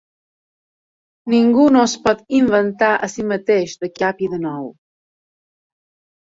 [1.33, 4.67] Ningú no es pot inventar a si mateix de cap i de nou.